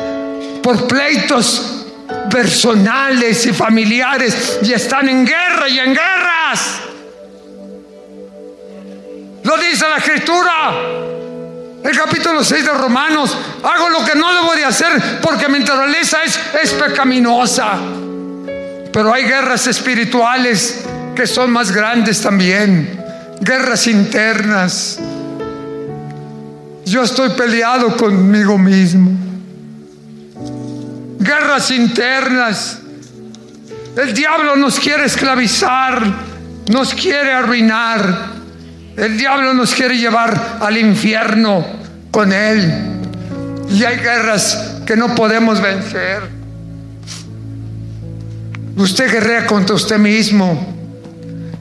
[0.64, 1.84] por pleitos
[2.30, 6.80] personales y familiares y están en guerra y en guerras.
[9.42, 10.72] Lo dice la escritura.
[11.84, 13.36] El capítulo 6 de Romanos.
[13.62, 17.74] Hago lo que no debo de hacer porque mi naturaleza es, es pecaminosa.
[18.90, 20.82] Pero hay guerras espirituales
[21.14, 23.04] que son más grandes también.
[23.38, 24.98] Guerras internas.
[26.86, 29.33] Yo estoy peleado conmigo mismo
[31.24, 32.78] guerras internas.
[33.96, 36.02] El diablo nos quiere esclavizar,
[36.68, 38.34] nos quiere arruinar.
[38.96, 41.64] El diablo nos quiere llevar al infierno
[42.10, 43.00] con él.
[43.70, 46.22] Y hay guerras que no podemos vencer.
[48.76, 50.74] Usted guerrea contra usted mismo.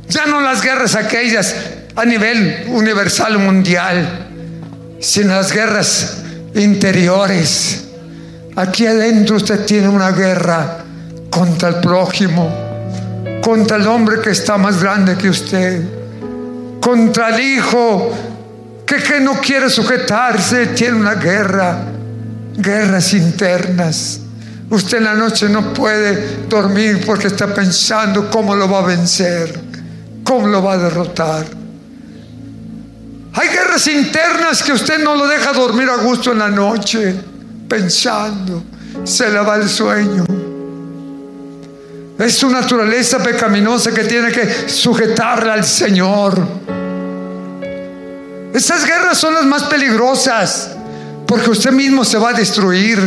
[0.10, 1.56] Ya no las guerras aquellas
[1.96, 4.28] a nivel universal mundial,
[5.00, 6.24] sino las guerras
[6.56, 7.93] interiores
[8.56, 10.78] Aquí adentro usted tiene una guerra
[11.32, 12.52] contra el prójimo,
[13.42, 15.82] contra el hombre que está más grande que usted,
[16.80, 18.12] contra el hijo
[18.86, 21.80] que, que no quiere sujetarse, tiene una guerra,
[22.56, 24.20] guerras internas.
[24.70, 29.60] Usted en la noche no puede dormir porque está pensando cómo lo va a vencer,
[30.24, 31.46] cómo lo va a derrotar.
[33.34, 37.33] Hay guerras internas que usted no lo deja dormir a gusto en la noche
[37.74, 38.64] pensando,
[39.04, 40.24] se le va el sueño.
[42.20, 46.40] Es su naturaleza pecaminosa que tiene que sujetarla al Señor.
[48.54, 50.70] Esas guerras son las más peligrosas
[51.26, 53.00] porque usted mismo se va a destruir.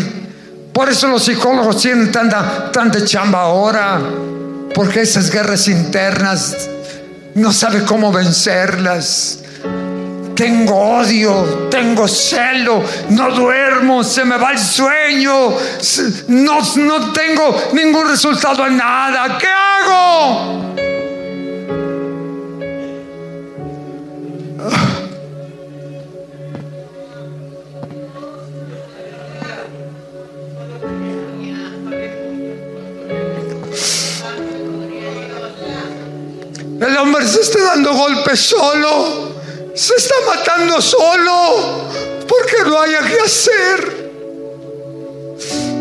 [0.72, 4.00] Por eso los psicólogos tienen tanta, tanta chamba ahora,
[4.74, 6.56] porque esas guerras internas
[7.36, 9.44] no sabe cómo vencerlas
[10.37, 15.55] tengo odio, tengo celo, no duermo, se me va el sueño,
[16.28, 19.39] no, no tengo ningún resultado en nada.
[19.39, 20.66] ¿Qué hago?
[36.78, 39.36] El hombre se está dando golpes solo
[39.76, 41.86] se está matando solo
[42.26, 44.06] porque no haya que hacer.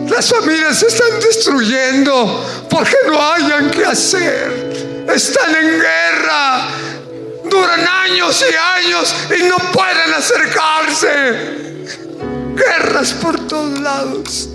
[0.10, 5.06] Las familias se están destruyendo porque no hayan que hacer.
[5.08, 6.68] Están en guerra.
[7.46, 11.86] Duran años y años y no pueden acercarse.
[12.54, 14.50] Guerras por todos lados.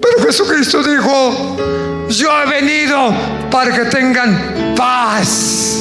[0.00, 3.14] Pero Jesucristo dijo, yo he venido
[3.50, 5.78] para que tengan paz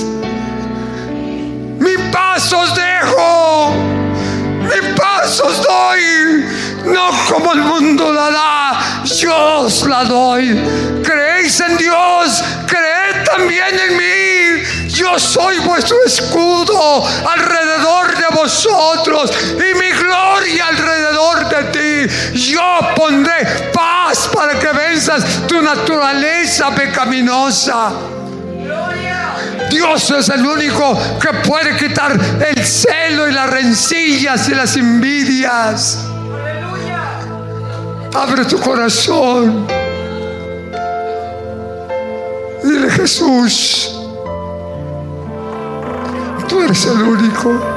[2.11, 3.71] paz os dejo,
[4.61, 6.45] mi paz os doy,
[6.85, 10.55] no como el mundo la da, yo os la doy.
[11.03, 14.87] Creéis en Dios, creed también en mí.
[14.87, 22.51] Yo soy vuestro escudo alrededor de vosotros y mi gloria alrededor de ti.
[22.51, 27.91] Yo pondré paz para que venzas tu naturaleza pecaminosa.
[29.77, 36.03] Dios es el único que puede quitar el celo y las rencillas y las envidias.
[38.15, 39.67] Abre tu corazón.
[42.63, 44.01] Dile Jesús,
[46.49, 47.76] tú eres el único.